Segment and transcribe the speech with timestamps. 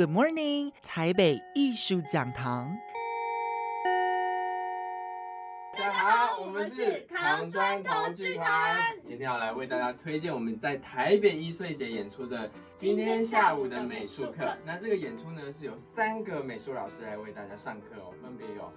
[0.00, 2.74] Good morning，台北艺术讲堂。
[5.74, 14.56] 大家好，我们是唐砖头剧团，今天要来为大家推荐我们在台北艺穗节演出的今天下午的美术课。
[14.64, 18.72] 那这个演出呢，是由三个美术老师来为大家上课哦，分别有。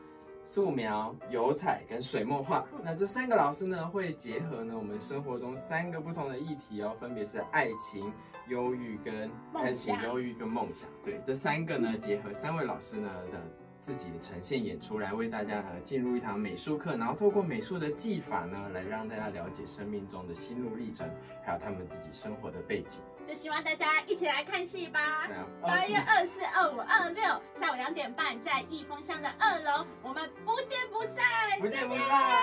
[0.46, 8.12] 素描、油彩跟水墨画，那这三个老师呢，会结合呢我们生活中三个不同的议题哦，分别是爱情、
[8.50, 10.90] 忧郁跟爱情、忧郁跟梦想。
[11.04, 13.40] 对，这三个呢结合三位老师呢的
[13.84, 21.06] 自己的呈现演出，来为大家呃进入一堂美术课，然后透过美术的技法呢，来让大家了解生命中的心路历程，
[21.44, 23.02] 还有他们自己生活的背景。
[23.28, 25.28] 就希望大家一起来看戏吧！
[25.62, 27.24] 八、啊、月二四、二五、二六
[27.54, 32.43] 下午两点半，在艺风巷的二楼，我们不见不散，不见不散。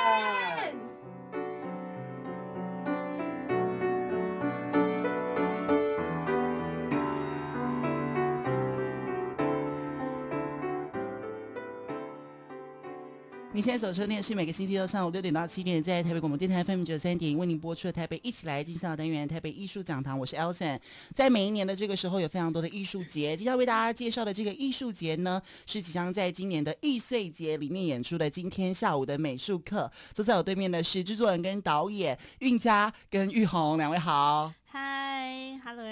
[13.60, 20.18] 你现在所收听的是每个星期六上午六点到七点，在台北广播电台 FM 九三点为您播出的台北一起来进行的单元——台北艺术讲堂。
[20.18, 20.80] 我是 Elson。
[21.14, 23.36] 在每一年的这个时候，有非常多的艺术节。
[23.36, 29.92] 今天要为大家介绍的这个艺术节呢，是即将在今年的易碎节里面演出的今天下午的美术课。
[30.14, 34.50] 坐在我对面的是制作人跟导演韵佳跟玉红两位好。
[34.64, 35.09] 嗨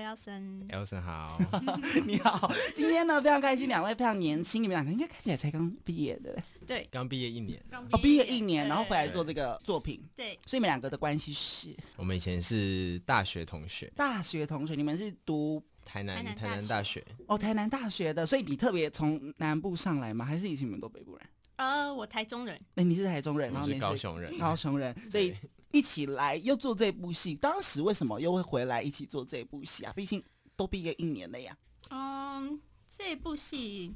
[0.09, 1.39] Hi，Hello，Elson，Elson 好，
[2.07, 2.51] 你好。
[2.75, 6.35] 今天呢，非常开心，两位非常年轻，你们两个应该看起来才刚毕业的。
[6.67, 7.63] 对，刚毕业一年。
[7.73, 10.03] 哦，毕业一年，然后回来做这个作品。
[10.17, 11.77] 对，所以你们两个的关系是？
[11.97, 13.93] 我们以前是大学同学。
[13.97, 17.05] 大学同学，你们是读台南台南大学。
[17.27, 20.25] 哦，台南大学的，所以你特别从南部上来吗？
[20.25, 21.27] 还是以前你们都北部人？
[21.57, 22.59] 呃，我台中人。
[22.77, 25.35] 哎，你是台中人，然后你是高雄人，高雄人，所以。
[25.71, 29.93] 一起来又做这部戏，当时为什么又会回来一起做这部戏啊？
[29.93, 30.23] 毕竟
[30.57, 31.57] 都毕业一年了呀。
[31.91, 33.93] 嗯，这部戏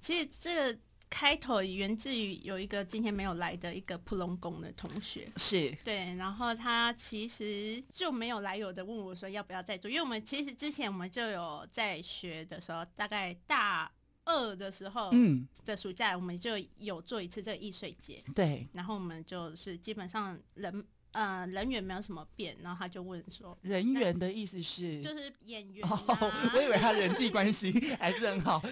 [0.00, 0.78] 其实这个
[1.08, 13.90] 开头源自于有一个今天没有来的一个普隆宫的同学，是对，然后他其实就没有来由的问我说要不要再做，因为我们其实之前我们就有在学的时候，大概大
[14.24, 20.84] 二的时候，嗯，的暑假我们就有做一次这个易碎节，对，然后我们就是基本上人。
[21.12, 26.50] 呃，人员没有什么变，然后他就问说：“人员的意思是就是演员、啊哦？
[26.54, 28.62] 我以为他人际关系 还是很好。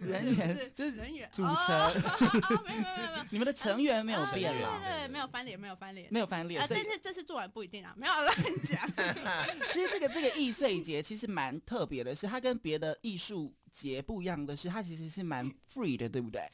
[0.00, 6.60] 人员是就是人员组成，哦哦、没有没有没有，你们的成员没有变了、啊，对对对，没有翻脸，没有翻脸，没有翻脸。
[6.62, 8.88] 啊、但是这次做完不一定啊，没有乱讲。
[9.72, 15.44] 其实这个这个易碎节其实蛮特别的，是它跟别的艺术节不一样的是，它其实是蛮
[15.74, 16.48] free 的，对不对？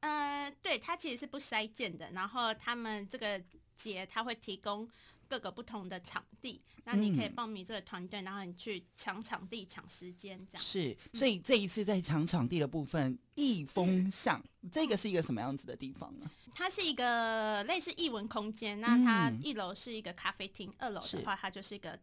[0.00, 2.10] 呃，对，它其实是不筛件的。
[2.10, 3.40] 然后他们这个
[3.78, 4.86] 节，他会提供
[5.26, 10.62] 各个不同的场地，那你可以报名这个团队，嗯、然后你去抢场地、抢时间，这样。
[10.62, 16.28] 是，所以这一次在抢场地的部分，艺风巷、嗯、这个是一个什么样子的地方呢？
[16.52, 21.98] 它是一个类似艺文空间，那它一楼是一个咖啡厅，嗯、二楼的话，它就是一个。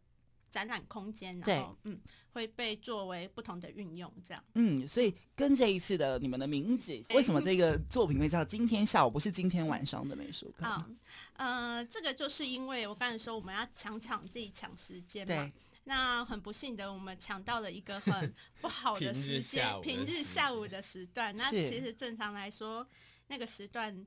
[0.50, 2.00] 展览空间，然后嗯，
[2.32, 4.44] 会被作为不同的运用，这样。
[4.54, 10.66] 嗯，所以跟这一次的你们的名字，为什么这个作品会叫今天下午，不是今天晚上的美术课？
[10.66, 10.98] 啊、嗯，
[11.78, 15.52] 呃，这个就是因为我刚才说我们要抢场地、抢时间嘛。
[15.88, 21.36] 那很不幸的，我们抢到了一个很不好的时间， 平日下午的时段。
[21.36, 22.84] 那其实正常来说，
[23.28, 24.04] 那个时段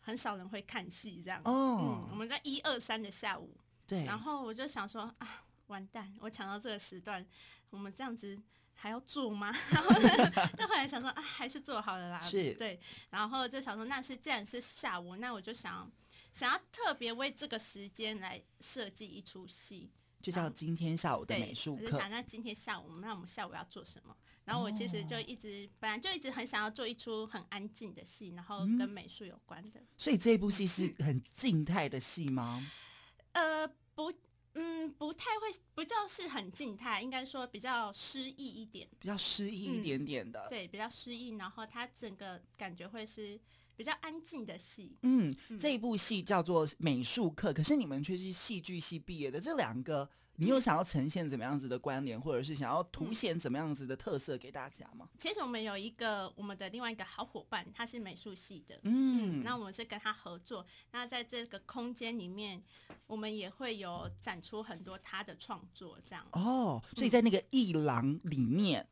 [0.00, 1.40] 很少人会看戏，这样。
[1.44, 1.78] 哦。
[1.80, 3.56] 嗯，我们在一二三的下午。
[3.86, 4.04] 对。
[4.04, 5.44] 然后我就想说啊。
[5.70, 6.12] 完蛋！
[6.20, 7.24] 我抢到这个时段，
[7.70, 8.38] 我们这样子
[8.74, 9.54] 还要做吗？
[9.70, 12.20] 然后呢，就后来想说啊，还是做好了啦。
[12.20, 12.80] 是，对。
[13.10, 15.90] 然后就想说，那是既然是下午，那我就想
[16.32, 21.84] 想要特别为这个时间来设计一出戏，就像今天下午的美术课。
[21.84, 24.16] 我就想，那今天下午，那我们下午要做什么？
[24.44, 29.78] 然后我其实就一直、哦、本来就一直很想要做一出很安静的戏，然后跟美术有关的。
[29.78, 32.60] 嗯、所以这部戏 是很静态的戏吗？
[33.32, 34.12] 呃，不。
[34.54, 43.38] 嗯，不太会，不叫是很静态，应该说比较诗意一点，比较诗意一点点的，嗯、对，比较诗意，然后它整个感觉会是
[43.80, 44.94] 比较安静的戏。
[45.00, 50.06] 嗯，嗯，这一部戏叫做美术课，可是你们却是戏剧系毕业的，这两个。
[50.36, 55.06] 你有想要呈现怎么样子的关联，或者是想要凸显怎么样子的特色给大家吗？
[55.18, 60.66] 其实我们有一个我们的另外一个好伙伴，他是美术系的，嗯，嗯，那我们是跟他合作。
[60.92, 62.62] 那在这个空间里面，
[63.06, 66.26] 我们也会有展出很多他的创作，这样。
[66.32, 68.86] 哦，所以在那个艺廊里面。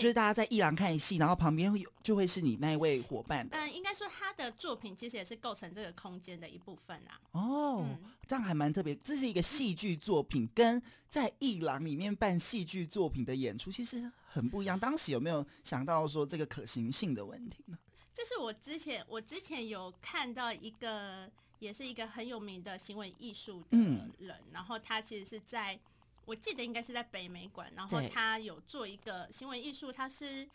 [0.00, 3.56] 就是大家在艺廊看戏，然后旁边有就会是你那一位伙伴的。
[3.58, 7.20] 嗯，应该说他的作品其实也是构成这个空间的一部分啊。
[7.32, 8.94] 哦，嗯、这样还蛮特别。
[8.96, 14.80] 这是一个戏剧作品，跟在艺廊里面办戏剧作品的演出其实很不一样。
[14.80, 17.76] 当时有没有想到说这个可行性的问题呢？
[18.14, 25.78] 这是我之前我之前有看到一个，也是一个很有名的行为艺术的人，嗯、然后他其实是在。
[26.24, 30.48] 我记得应该是在北美馆，然后他有做一个行为艺术，他是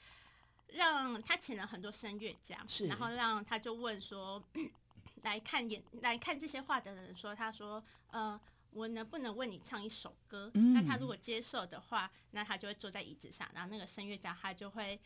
[0.67, 4.41] 让他请了很多声乐家，是然后让他就问说，
[5.23, 8.39] 来看演来看这些画的人说，他说，呃，
[8.71, 10.49] 我能不能为你唱一首歌？
[10.53, 14.99] 嗯、那他如果接受的话，那他就会坐在椅子上，然后那个声乐家他就会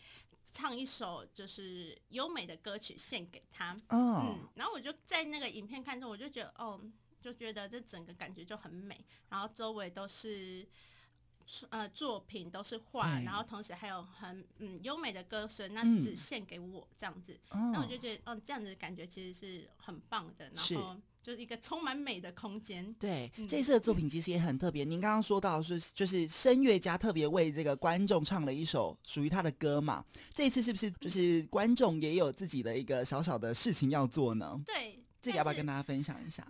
[0.52, 3.74] 唱一首就是优美的歌曲献给他。
[3.90, 6.80] 哦、嗯，然后我就在那个影片看中，我就觉得哦。
[7.22, 10.68] 就觉得这整个感觉就很美，然后周围都是
[11.70, 22.92] 呃作品，都是画，对然后同时还有很嗯优美的歌声，那只献给我这样子，那、嗯、我就觉得哦这样子感觉其实是很棒的，然后就是一个充满美的空间。
[22.96, 24.84] 对，嗯、这次的作品其实也很特别。
[24.84, 30.04] 您刚刚说到是就是声乐家特别为这个观众唱了一首属于他的歌嘛？
[30.34, 34.60] 这一次是不是就是观众也有自己的一个小小的事情要做呢？
[34.66, 36.48] 对，这个要不要跟大家分享一下？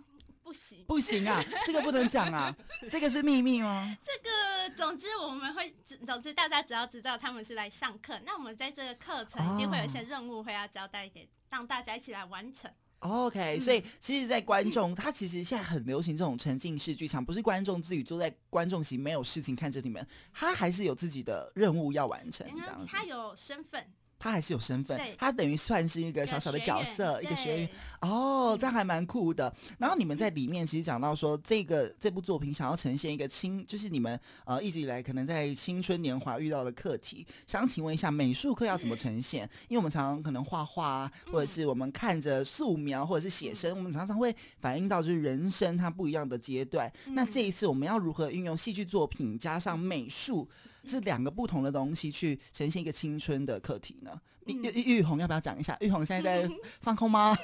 [0.52, 1.42] 不行，不行啊！
[1.64, 2.54] 这个不能讲啊，
[2.90, 3.96] 这个是秘密吗？
[4.02, 12.70] 这个，总之我们会，总之大家只要知道他们是来上课，那我们在这个课程一定会有一些任务会要交代给，让大家一起来完成。
[12.98, 22.46] OK，所以其实，在观众，他其实现在很流行这种沉浸式剧场，不是观众自己坐在观众席没有事情看着你们，他还是有自己的任务要完成。
[22.86, 23.90] 他有身份。
[24.22, 27.68] 他还是有身份，他等于算是一个小小的角色，一个学员。
[28.02, 29.52] 哦，这还蛮酷的。
[29.78, 37.26] 然后你们在里面其实讲到说，这个这部作品想要呈现一个青，就是你们呃一直以来可能在青春年华遇到的课题。
[37.48, 39.42] 想请问一下，美术课要怎么呈现？
[39.68, 46.88] 因为我们常常可能画画，或者是我们看着素描，或者是写生，我们常常会反映到就是人生它不一样的阶段。
[47.06, 50.48] 那这一次我们要如何运用戏剧作品加上美术？
[50.86, 54.20] 这两个不同的东西去呈现一个青春的课题呢？
[54.46, 55.76] 玉玉玉红要不要讲一下？
[55.80, 57.36] 玉红现在在 放空吗？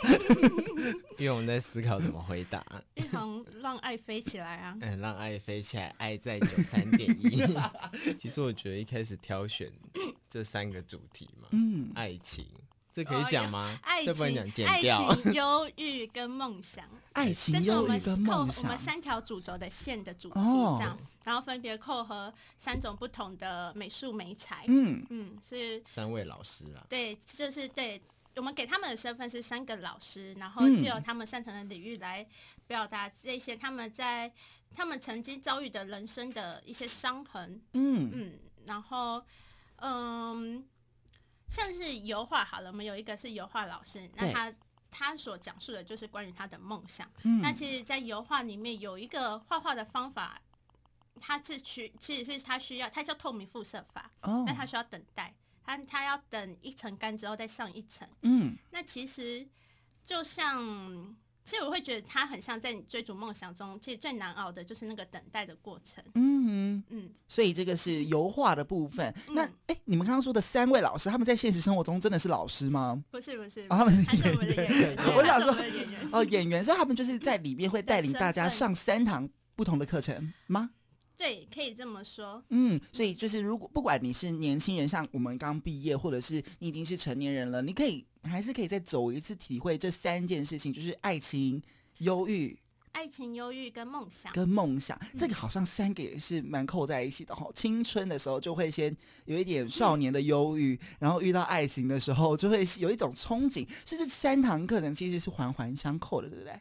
[1.18, 2.64] 玉红在思考怎么回答。
[2.96, 4.76] 玉红让爱飞起来啊！
[4.80, 7.40] 嗯，让爱飞起来，爱在九三点一。
[8.18, 9.70] 其实我觉得一开始挑选
[10.28, 12.44] 这三个主题嘛，嗯，爱情。
[12.98, 13.78] 这可以讲吗？
[13.84, 16.84] 爱情、爱情、忧郁跟梦想，
[17.14, 24.64] 爱情、忧郁跟梦想，这是我们扣我们三条主轴的线的主题，这样，然后分别扣合三种不同的美术美材。
[24.66, 26.82] 嗯嗯，是三位老师啊。
[26.88, 28.02] 对，就是对，
[28.34, 32.26] 我们给他们的身份是三个老师，然后借由他们擅长的领域来
[32.66, 34.28] 表达这些他们在
[34.74, 37.60] 他们曾经遭遇的人生的一些伤痕。
[37.74, 38.32] 嗯嗯，
[38.66, 39.22] 然后
[39.76, 40.64] 嗯。
[41.48, 44.52] 像是油画好了，我们有一个是油画老师，那他
[44.90, 47.10] 他所讲述的就是关于他的梦想。
[47.24, 50.40] 嗯、那其实，在油画里面有一个画画的方法，
[51.20, 54.10] 他是需其实是他需要，他叫透明复色法。
[54.20, 55.34] 哦，那他需要等待，
[55.64, 58.08] 他他要等一层干之后再上一层。
[58.22, 59.46] 嗯，那其实
[60.04, 61.16] 就像。
[61.48, 66.04] 其实我会觉得他很像在你追逐梦想中，其实最难熬的就是那个等待的过程。
[66.14, 69.10] 嗯哼嗯，所以这个是油画的部分。
[69.28, 73.02] 嗯、那哎，你们刚刚说的三位老师，他们在现实生活中真的是老师吗？
[73.10, 74.96] 不是不是，他们还是 演员。
[75.16, 75.56] 我想说
[76.12, 80.68] 哦，演员，所以他们就是在里面会带领大家上三堂不同的课程吗？
[81.18, 82.40] 对，可以这么说。
[82.50, 91.60] 嗯，所以就是如果不管你是年轻人，像我们刚毕业，或者是你已经是成年人了，你可以还是可以再走一次，体会这三件事情，就是爱情、
[91.98, 92.56] 忧郁、
[92.92, 97.46] 爱情、忧郁跟梦想，跟梦想，这个好像三个也是蛮扣在一起的哈。
[97.48, 106.60] 嗯、青春的时候就会先有一点少年的忧郁，嗯、然后遇到爱情的时候就会有一种憧憬，所以这三堂课程其实是环环相扣的，对不对？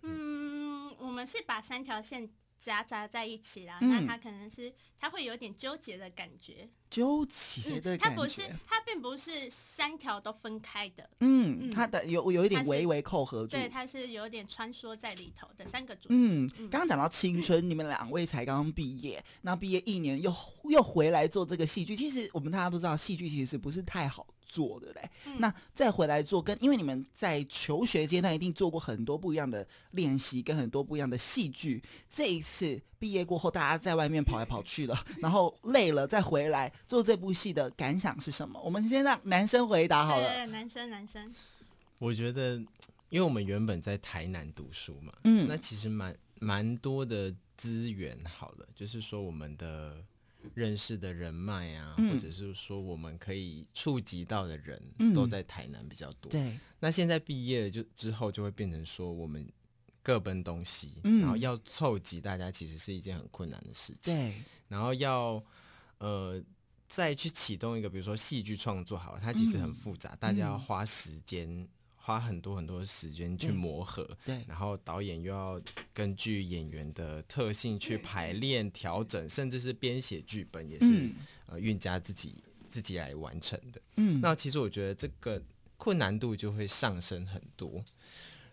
[0.00, 2.26] 嗯，我们是把三条线。
[2.58, 16.08] 夹杂在一起啦，嗯、那他可能是他会有点纠结的感觉，纠结的感觉，他、嗯、不是，他并不是三条都分开的，嗯，他的有有一点微微扣合住，对，他是有点穿梭在里头的三个主题。
[16.10, 20.34] 嗯，刚刚讲到青春，嗯、你们两位才刚刚毕业，那毕业一年又
[20.64, 31.82] 又回来做这个戏剧，其实我们大家都知道，戏剧其实不是太好做的嘞，嗯、那再回来做，跟因为你们在求学阶段一定做过很多不一样的练习，跟很多不一样的戏剧。
[32.08, 38.60] 这一次毕业过后，大家在外面跑来跑去了，然后累了再回来做这部戏的感想是什么？
[38.62, 40.26] 我们先让男生回答好了。
[40.28, 41.34] 对对对，男生，男生。
[41.98, 42.56] 我觉得，
[43.10, 50.02] 因为我们原本在台南读书嘛，嗯，那其实蛮蛮多的资源，好了，就是说我们的
[50.54, 54.80] 认识的人脉啊，嗯、或者是说我们可以触及到的人，
[55.14, 56.30] 都在台南比较多。
[56.30, 59.46] 嗯、对，那现在毕业就之后就会变成说我们
[60.02, 64.14] 各奔东西，嗯、然后要凑集大家，其实是一件很困难的事情。
[64.14, 64.34] 对，
[64.68, 65.42] 然后要
[65.98, 66.42] 呃
[66.88, 71.68] 再去启动一个，比如说戏剧创作，好，它其实很复杂，嗯、大家要花时间。
[72.08, 75.60] 花很多很多时间去磨合，对，然后导演又要
[75.92, 81.14] 根据演员的特性去排练、调整，甚至是编写剧本，也是、嗯、
[81.48, 83.80] 呃韵家自己自己来完成的。
[83.96, 85.42] 嗯，那其实我觉得这个
[85.76, 87.84] 困难度就会上升很多。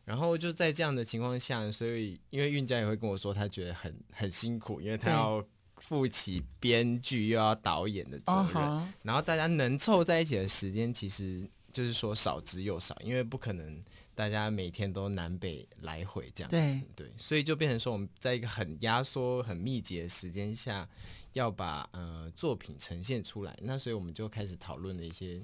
[0.04, 5.42] 然后就在这样的情况下，所以因为韵家也会跟我说，他觉得很很辛苦，因为他要
[5.78, 11.50] 负起编剧又要导演的责任，哦、然后大家能凑在一起的时间其实。
[11.76, 13.84] 就是说少之又少，因为不可能
[14.16, 16.56] 大家每天都南北来回这样子，
[16.96, 20.88] 对，对，所以就变成说我们在一个很压缩、很密集的时间下，
[21.34, 23.54] 要把呃作品呈现出来。
[23.62, 25.44] 那所以我们就开始讨论了一些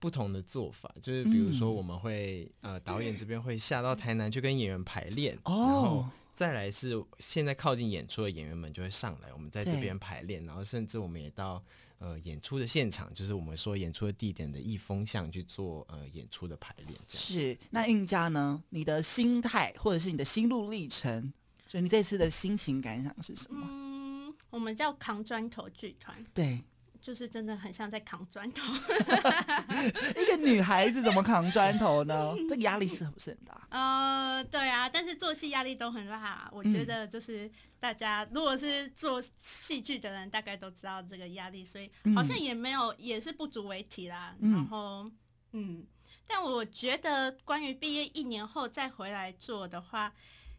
[0.00, 11.62] 不同的做法，就是比如说我们会、嗯、呃导演这边会下到台南去跟演员排练，哦，然后再来是现在靠近演出的演员们就会上来，我们在这边排练，然后甚至我们也到。
[12.04, 17.00] 呃，演出的现场就是我们说演出的地点的一风向去做呃演出的排练。
[17.08, 18.62] 是，那韵家呢？
[18.68, 21.32] 你的心态或者是你的心路历程，
[21.66, 23.66] 就你这次的心情感想是什么？
[23.70, 26.22] 嗯，我们叫扛砖头剧团。
[26.34, 26.62] 对。
[27.04, 28.62] 就是真的很像在扛砖头，
[30.18, 32.34] 一个女孩子怎么扛砖头呢？
[32.48, 33.68] 这个压力是不是很大？
[33.68, 36.48] 呃，对啊，但是做戏压力都很大。
[36.50, 44.34] 我觉得就是大家如果是做戏剧的人，大概都知道这个压力，所以好像也没有，也是不足为提啦。
[44.40, 45.04] 然后，
[45.52, 45.84] 嗯，
[46.26, 50.10] 但我觉得关于毕业一年后再回来做的话。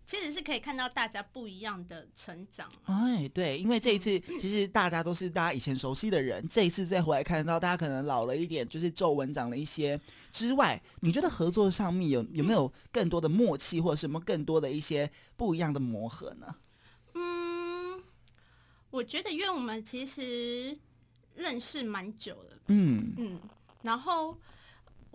[0.06, 2.72] 其实是可以看到大家不一样的成长。
[2.84, 10.00] 哎，对，因为这一次其实大家都是大家以前熟悉的人， 这一次再回来看到大家可能老了一点，就是皱纹长了一些
[10.32, 16.56] 之外，你觉得合作上面有有没有更多的默契，或者什么更多的一些不一样的磨合呢？
[17.16, 18.04] 嗯，
[18.92, 20.78] 我觉得因为我们其实
[21.34, 23.40] 认识蛮久了，嗯嗯，
[23.82, 24.38] 然后。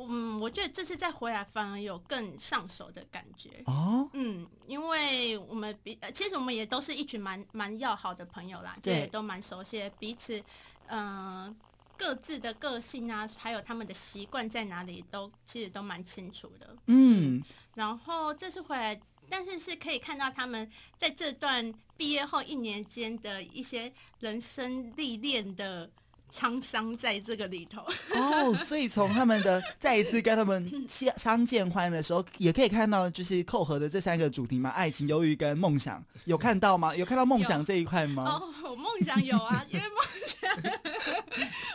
[0.08, 4.08] 嗯，我觉得这次再回来反而有更上手的感觉哦。
[4.12, 10.38] 嗯，因为我们比其实我们也都是一群蛮蛮要好的朋友啦，对，就也都蛮熟悉彼此，
[10.86, 11.56] 嗯、呃，
[11.96, 16.76] 各自的个性啊，还有他们的习惯在哪里都，都其实都蛮清楚的。
[16.86, 17.42] 嗯，
[17.74, 25.90] 然后这次回来，但是是可以看到他们在这段毕业后一年间的一些人生历练的。
[26.32, 27.84] 沧桑在这个里头
[28.14, 36.94] 哦，所以从他们的再一次跟他们相相见欢的时候，也可以看到就是扣合的这三个主题嘛，爱情、忧郁跟梦想，有看到吗？
[36.94, 38.24] 有看到梦想这一块吗？
[38.24, 40.50] 哦，我梦想有啊，因为梦想，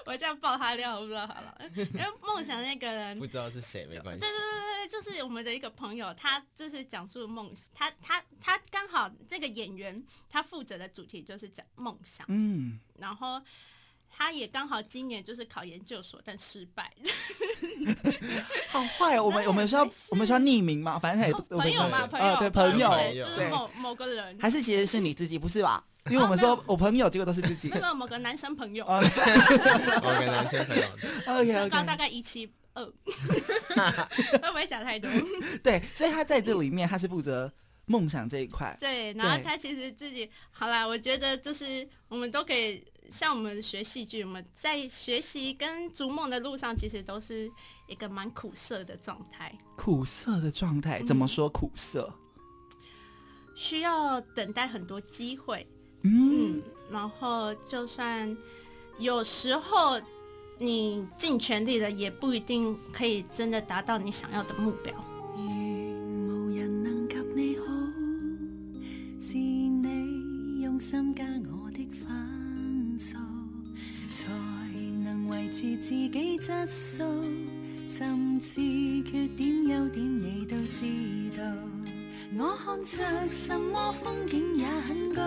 [0.05, 4.19] 我这样爆他料，我不知道好了，因为梦想那个人不知道是谁，没关系。
[4.19, 13.41] 对对对对，就是我们的一个朋友，他就是讲述梦，他他他刚好这个演员他负责的主题就是讲梦想，嗯，然后。
[14.17, 16.91] 他也刚好今年就是考研究所，但失败。
[18.69, 19.23] 好坏哦！
[19.23, 20.97] 我们我们需要我们需要匿名吗？
[20.97, 25.83] 反正他也朋友嘛，朋友对朋友，就是某某个人，还是其实是你自己，不是吧？
[26.09, 27.67] 因为我们说我朋友，结果都是自己。
[27.69, 30.87] 没有某个男生朋友， 某个男生朋友，
[31.27, 35.09] OK，身高大概一七二，会不会讲太多？
[35.63, 37.51] 对，所以他在这里面他是负责
[37.85, 38.75] 梦想这一块。
[38.79, 42.83] 对，然后他其实自己好啦，我觉得就是我们都可以。
[43.07, 47.47] 像我们学戏剧，我们在学习跟逐梦的路上，其实都是
[47.85, 49.55] 一个蛮苦涩的状态。
[49.77, 52.11] 苦涩的状态，怎么说苦涩？
[53.55, 55.67] 需要等待很多机会，
[56.01, 58.35] 嗯，嗯，然后就算
[58.97, 60.01] 有时候
[60.57, 64.91] 你尽全力了，也不一定可以真的达到你想要的目标。
[65.37, 65.94] 无
[76.15, 77.03] 几质素，
[77.89, 78.61] 甚至
[79.03, 81.43] 缺点优点，你都知道。
[82.39, 85.21] 我看着什么风景也很高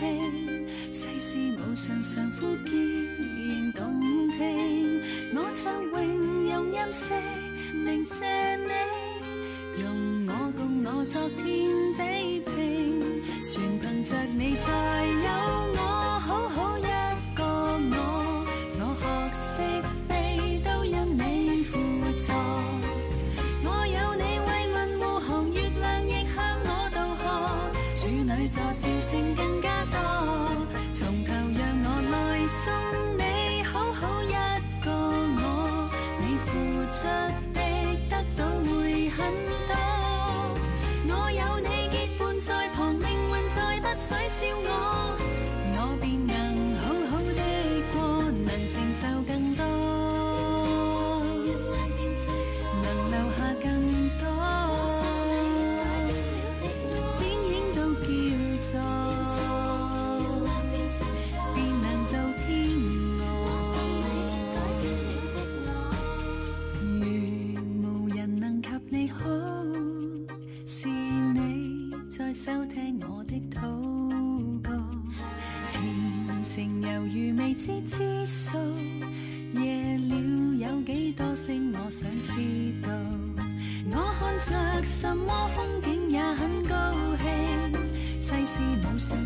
[0.00, 4.00] 兴，世事无常，常呼叫仍动
[4.32, 5.00] 听。
[5.36, 7.14] 我唱咏用音色，
[7.72, 8.72] 鸣谢你，
[9.80, 11.71] 容我共我昨天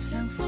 [0.06, 0.45] 无常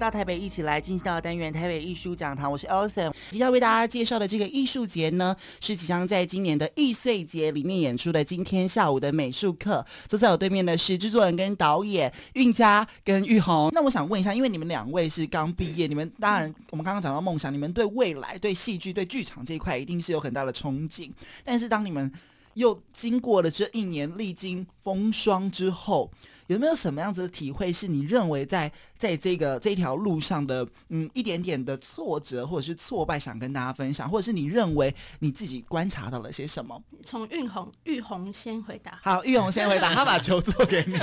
[0.00, 3.12] 到台北，一起来进行到单元台北艺术讲堂，我是 Elson。
[3.30, 8.24] 即将为大家介绍的这个艺术节呢，是即将在今年的易碎节里面演出的。
[8.24, 13.68] 今天下午的美术课，坐在我对面的是制作人跟导演韵佳跟玉红。
[13.74, 21.10] 那我想问一下，因为你们两位是刚毕业，你们当然我们刚刚讲到梦想，你们对未来、对戏剧、对剧场这一块一定是有很大的憧憬。
[21.44, 22.10] 但是当你们
[22.54, 26.10] 又经过了这一年历经风霜之后，
[26.54, 27.72] 有没有什么样子的体会？
[27.72, 36.82] 是你认为在在这个这条路上的嗯一点点的挫折或者是挫败，想跟大家分享，或者是你认为你自己观察到了些什么？
[37.04, 38.98] 从玉红玉红先回答。
[39.04, 40.96] 好，玉红先回答，他把球做给你。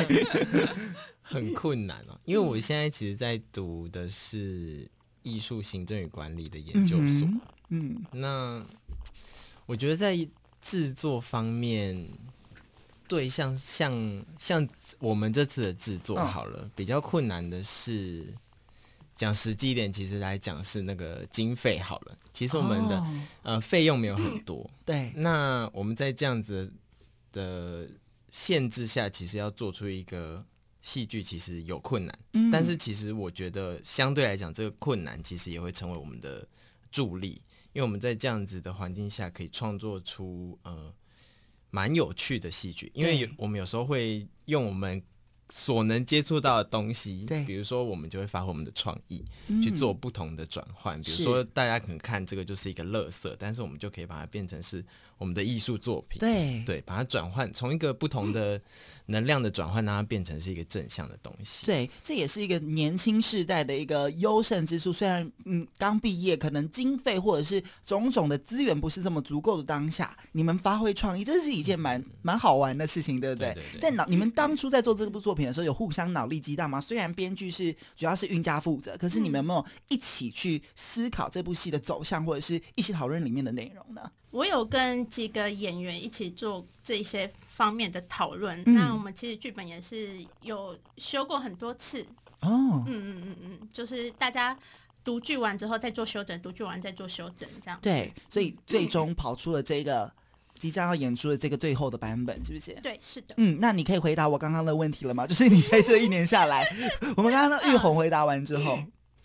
[1.21, 4.85] 很困难哦，因为我现在其实在读的是
[5.23, 7.25] 艺术行政与管理的研究所。
[7.69, 8.67] 嗯，嗯，那
[9.65, 10.17] 我觉得在
[10.61, 12.05] 制作方面。
[13.07, 14.67] 对，像像像
[14.99, 18.33] 我们这次的制作好了，哦、比较困难的是
[19.15, 22.17] 讲实际一点，其实来讲是那个经费好了。
[22.33, 25.11] 其实我们的、哦、呃费用没有很多， 对。
[25.15, 26.71] 那我们在这样子
[27.31, 27.87] 的
[28.31, 30.45] 限制下，其实要做出一个
[30.81, 32.19] 戏剧，其实有困难。
[32.33, 36.45] 嗯、但是其实我觉得相对来讲，这个困难其实也会成为我们的
[36.91, 37.41] 助力，
[37.73, 40.93] 因为我们在这样子的环境下，可以创作出呃。
[41.69, 45.01] 蛮有趣的戏剧，因为有我们有时候会用我们
[45.49, 51.01] 所能接触到的东西，对，比如说我们就会发挥我们的创意，嗯、去做不同的转换。
[51.01, 54.83] 比如说大家可能看这个就是一个乐色，但是我们就可以把它变成是
[55.17, 58.59] 我们的艺术作品，对对，把它转换从一个不同的。
[59.09, 61.65] 能量的转换，让它变成是一个正向的东西。
[61.65, 64.91] 对，这也是一个年轻世代的一个优胜之处。
[64.91, 73.55] 虽然嗯，刚毕业，可能经费或者是种种的资源不是这么足够的当下，你们发挥创意，这是一件蛮蛮好玩的事情，对不对？
[73.79, 76.81] 在脑，你们当初在做这部作品的时候，有互相脑力激荡吗？
[76.81, 84.01] 虽然编剧是主要是韵家负责，可是你们有没有一起去思考这部戏的走向，或者是一起讨论里面的内容呢？
[84.31, 88.61] 我有跟几个演员一起做这些方面的讨论。
[88.65, 92.05] 嗯、那我们其实剧本也是有修过很多次。
[92.41, 94.57] 哦，嗯嗯嗯嗯，就是大家
[95.03, 97.79] 读剧完之后再做修整，读剧完再做修整，这样。
[97.81, 100.11] 对，所以最终跑出了这个
[100.59, 102.73] 即将要演出的这个最后的版本，是不是？
[102.83, 103.33] 对，是的。
[103.37, 105.25] 嗯，那你可以回答我刚刚的问题了吗？
[105.25, 106.67] 就是你在这一年下来，
[107.17, 108.77] 我们刚刚的玉红回答完之后。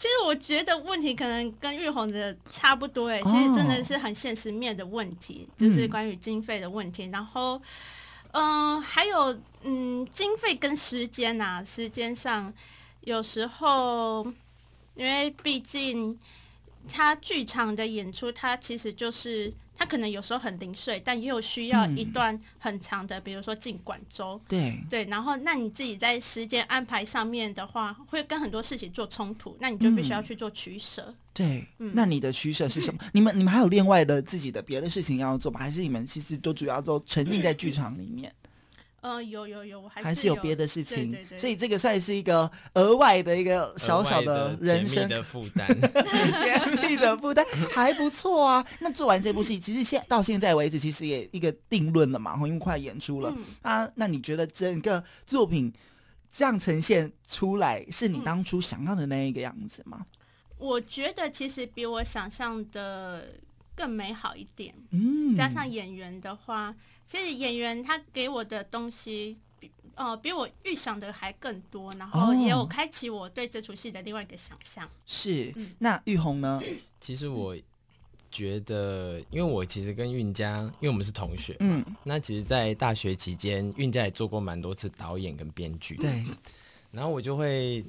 [0.03, 7.07] 其实我觉得问题可能跟玉红的差不多哎，其实真的是很现实面的问题，哦、就是关于经费的问题。
[7.07, 7.62] 嗯、然后，
[8.33, 12.53] 嗯、呃，还有嗯，经费跟时间呐、啊，时间上
[13.03, 14.27] 有时候，
[14.97, 16.19] 因为毕竟
[16.88, 19.55] 他剧场的演出，它其实就是。
[19.83, 24.40] 他可能有时候很零碎，但也有需要一段很长的，嗯、比如说进管州。
[24.47, 31.07] 对对，然后那你自己在时间安排上面的话，会跟很多事情做冲突，那你就必须要去做取舍。
[31.09, 33.01] 嗯、对，嗯、那你的取舍是什么？
[33.12, 35.59] 你们你们还有另外的自己的别的事情要做吗？
[35.59, 38.33] 还是你们其实都主要都沉浸在剧场里面？
[39.03, 45.67] 呃，有有有，还是有，还是有别的事情，对对对，所以这个算是一个额外的一个小小的人生的 负担，
[46.43, 48.65] 甜蜜的负担还不错啊。
[48.79, 53.91] 那做完这部戏，其实现到现在为止，其实也一个定论了嘛，因为快演出了、嗯、啊。
[53.97, 55.73] 那你觉得整个作品
[56.31, 60.07] 这样呈现出来，是你当初想要的那一个样子吗？
[60.59, 63.33] 我觉得其实比我想象的
[63.75, 64.75] 更美好一点。
[64.91, 69.37] 嗯，加上演员的话，其实演员他给我的东西，
[69.95, 74.89] 呃，比我预想的还更多，然后也有开启我对这出戏的另外一个想象。
[75.07, 76.61] 是，嗯、那玉红呢？
[77.01, 77.57] 其实我
[78.31, 86.25] 觉得，因为我其实跟韵佳，因为我们是同学，嗯，那其实，在大学期间，韵佳也做过蛮多次导演跟编剧，对。
[86.91, 87.83] 然后我就会，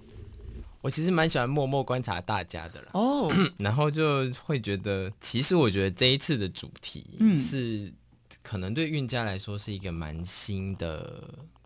[0.84, 3.32] 我其实蛮喜欢默默观察大家的了，哦。
[3.58, 7.06] 然后就会觉得，其实我觉得这一次的主题
[7.39, 7.89] 是，
[8.43, 11.24] 可能对韵家来说是一个蛮新的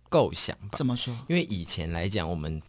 [0.08, 0.78] 构想吧。
[0.78, 1.12] 怎么说？
[1.28, 2.62] 因为以前来讲，我们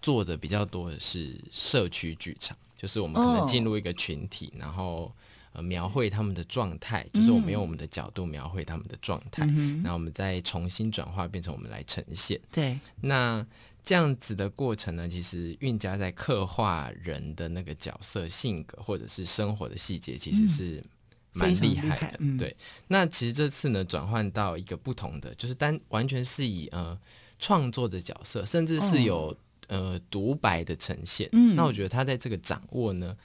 [0.00, 5.12] 做的比较多的是社区剧场，就是我们可能进入一个群体，然后。
[5.52, 12.38] 呃描绘他们的状态，就是我们用我们的角度描绘他们的状态，嗯然后我们再重新转化变成我们来呈现。
[12.52, 13.42] 对，那
[13.86, 20.84] 这样子的过程呢，其实韵家在刻画人的那个角色性格或者是生活的细节，其实是
[21.32, 22.18] 蛮厉害的。
[22.36, 22.54] 对，
[22.88, 26.98] 那其实这次呢，转换到一个不同的，就是单完全是以呃
[27.38, 29.34] 创作的角色，甚至是有
[29.68, 31.30] 呃独白的呈现。
[31.54, 33.16] 那我觉得他在这个掌握呢，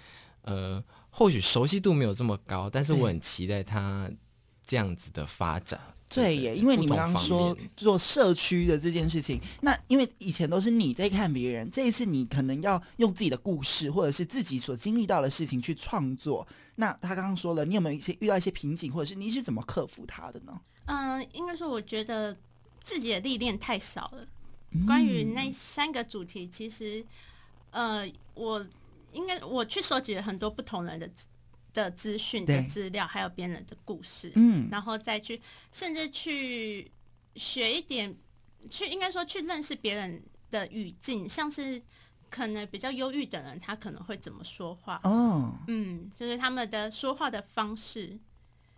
[0.43, 0.82] 呃。
[1.13, 4.10] 或许熟悉度没有这么高，但是我很期待他
[4.65, 5.78] 这样子的发展。
[6.13, 16.45] 对耶，因为你们刚刚说做社区的这件事情，那因为以前都是你在看别人，这一次你可能要用自己的故事，或者是自己所经历到的事情去创作。
[16.76, 20.60] 那他刚刚说了，你有没有一些遇到一些瓶颈，或者是你是怎么克服他的呢？
[20.86, 22.38] 嗯，应该说我觉得
[22.84, 24.28] 自己的历练太少了。
[24.86, 27.06] 关于那三个主题，其实
[27.71, 28.65] 呃我。
[29.13, 31.06] 应该我去收集了很多不同人的
[31.73, 36.91] 的资讯的资料，还有别人的故事，嗯，然后再去甚至去
[37.36, 38.15] 学一点，
[38.69, 41.81] 去应该说去认识别人的语境，像是
[42.29, 48.19] 可能比较忧郁的人，他可能会怎么说话，哦，嗯，就是他们的说话的方式。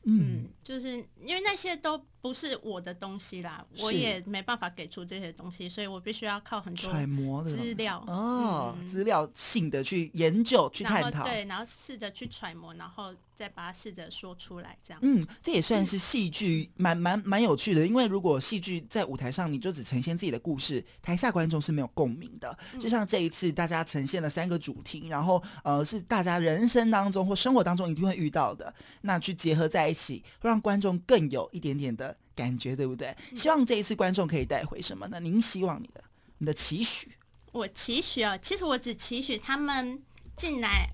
[0.05, 14.99] 嗯，就是因为那些都不是我的东西啦，我也没办法给出这些东西，所以我必须要靠很多揣摩的资料哦，资料性的去研究去探讨，对，然后试着去揣摩，然后再把它试着说出来，这样。
[15.03, 22.57] 嗯，这也算是戏剧蛮蛮蛮有趣的，因为如果戏剧在舞台上你就只呈现自己的故事，台下观众是没有共鸣的。
[22.79, 33.15] 就像这一次大家呈现了三个主题，然后呃是大家人生当中或生活当中一定会遇到的，那去结合在一起，会让观众更有一点点的感觉，对不对？
[33.35, 35.19] 希望这一次观众可以带回什么呢？
[35.19, 36.03] 您希望你的
[36.37, 37.11] 你的期许？
[37.51, 40.01] 我期许啊，其实我只期许他们
[40.35, 40.89] 进来，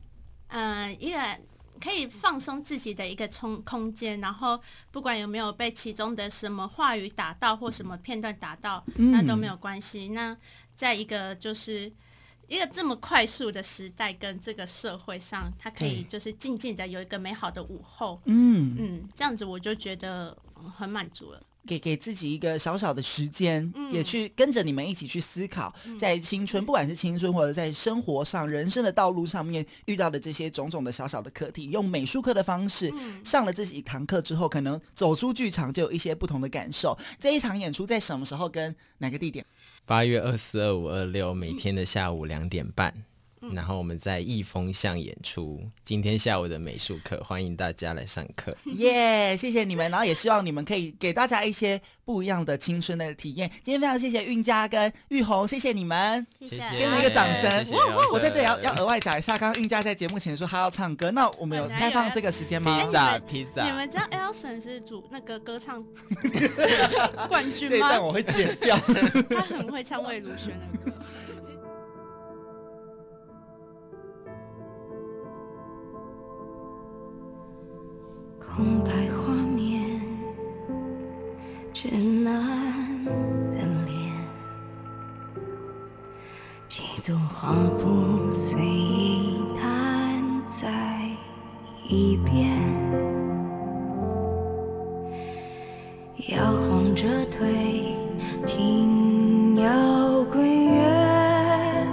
[0.48, 1.20] 呃，一个
[1.80, 4.60] 可以放松自己的一个空空间，然后
[4.92, 10.10] 不管有没有被其中的什么话语打到或什么片段打到，那都没有关系。
[10.10, 10.36] 那
[10.76, 11.92] 在一个就是。
[12.50, 20.36] 一个这么快速的时代跟这个社会上，他可以就是静静的有一个美好的午后，嗯嗯，这样子我就觉得
[20.78, 21.42] 很满足了。
[21.68, 36.98] 给给自己一个小小的时间，嗯、也去跟着你们一起去思考，在青春，不管是青春或者在生活上、人生的道路上面遇到的这些种种的小小的课题，用美术课的方式、嗯、上了自己一堂课之后，可能走出剧场就有一些不同的感受。
[37.20, 39.46] 这一场演出在什么时候跟哪个地点？
[39.86, 43.04] 八月二四、二五、二六，每天的下午两点半，
[43.50, 45.62] 嗯、然后我们在艺风巷演出。
[45.84, 48.56] 今天下午的美术课，欢迎大家来上课。
[48.78, 53.50] 耶，yeah, 谢谢你们，然后也希望你们可以给大家一些不一样的青春的体验。
[53.64, 57.50] 今天非常谢谢韵佳跟玉红，谢谢你们，谢谢，给你们一个掌声。
[57.66, 57.82] 谢谢
[58.12, 62.80] 我在这里要要额外讲一下，刚刚韵佳在节目前说她要唱歌，那我们有开放这个时间吗？
[62.84, 63.64] 披萨，披萨。
[63.64, 65.84] 你们知道 Elson 是主那个歌唱
[67.28, 67.78] 冠军吗？
[67.78, 68.78] 这段我会剪掉。
[69.30, 70.89] 他很会唱魏如萱的歌。
[78.60, 80.02] 空白画面，
[81.74, 83.06] 稚嫩
[83.52, 84.14] 的脸，
[86.68, 90.68] 几组画布随意摊在
[91.88, 92.50] 一边，
[96.28, 97.96] 摇晃着腿
[98.46, 100.44] 听摇滚
[100.76, 101.88] 乐，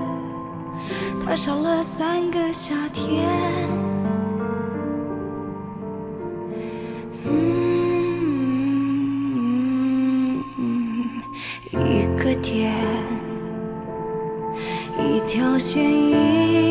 [1.24, 3.55] 他少了三个夏天。
[12.26, 12.72] 个点，
[14.98, 16.65] 一条线一。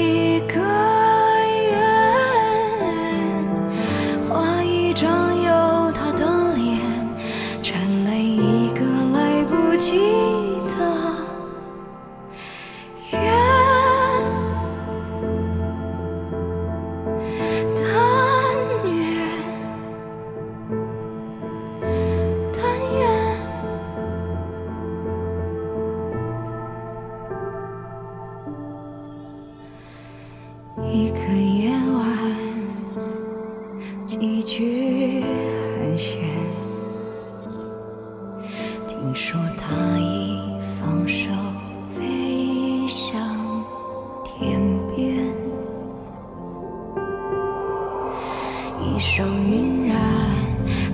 [48.96, 50.00] 衣裳晕染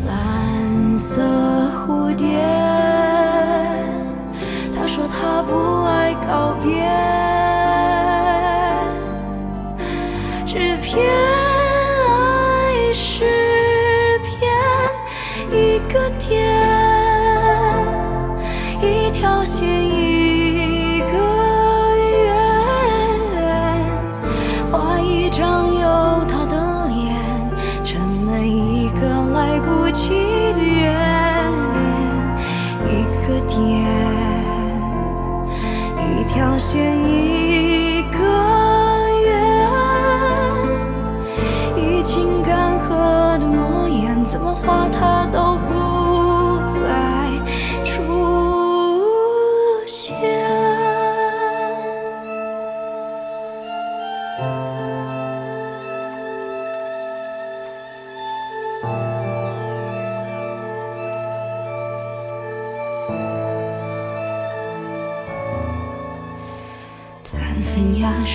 [0.07, 1.21] 蓝色
[1.85, 2.41] 蝴蝶。
[4.75, 5.80] 他说他不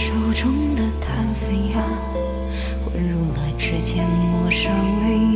[0.06, 1.82] 手中的谭飞呀，
[2.84, 5.35] 混入了指尖，抹上泪。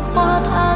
[0.00, 0.69] 一